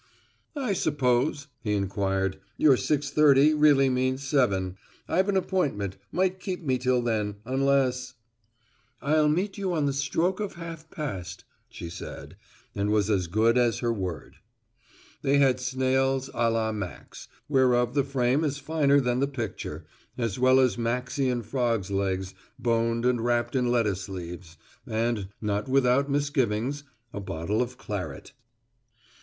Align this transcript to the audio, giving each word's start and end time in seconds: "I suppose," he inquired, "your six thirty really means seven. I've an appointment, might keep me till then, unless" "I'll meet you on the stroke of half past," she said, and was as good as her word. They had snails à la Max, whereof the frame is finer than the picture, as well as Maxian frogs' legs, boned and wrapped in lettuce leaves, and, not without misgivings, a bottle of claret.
"I 0.55 0.73
suppose," 0.73 1.45
he 1.61 1.73
inquired, 1.73 2.39
"your 2.57 2.75
six 2.75 3.11
thirty 3.11 3.53
really 3.53 3.87
means 3.87 4.27
seven. 4.27 4.77
I've 5.07 5.29
an 5.29 5.37
appointment, 5.37 5.95
might 6.11 6.39
keep 6.39 6.63
me 6.63 6.79
till 6.79 7.03
then, 7.03 7.35
unless" 7.45 8.15
"I'll 9.03 9.27
meet 9.29 9.59
you 9.59 9.73
on 9.73 9.85
the 9.85 9.93
stroke 9.93 10.39
of 10.39 10.53
half 10.55 10.89
past," 10.89 11.43
she 11.69 11.87
said, 11.87 12.35
and 12.73 12.89
was 12.89 13.11
as 13.11 13.27
good 13.27 13.59
as 13.59 13.77
her 13.85 13.93
word. 13.93 14.37
They 15.21 15.37
had 15.37 15.59
snails 15.59 16.29
à 16.29 16.51
la 16.51 16.71
Max, 16.71 17.27
whereof 17.47 17.93
the 17.93 18.03
frame 18.03 18.43
is 18.43 18.57
finer 18.57 18.99
than 18.99 19.19
the 19.19 19.27
picture, 19.27 19.85
as 20.17 20.39
well 20.39 20.59
as 20.59 20.79
Maxian 20.79 21.43
frogs' 21.43 21.91
legs, 21.91 22.33
boned 22.57 23.05
and 23.05 23.21
wrapped 23.23 23.55
in 23.55 23.67
lettuce 23.71 24.09
leaves, 24.09 24.57
and, 24.87 25.27
not 25.39 25.69
without 25.69 26.09
misgivings, 26.09 26.85
a 27.13 27.19
bottle 27.19 27.61
of 27.61 27.77
claret. 27.77 28.33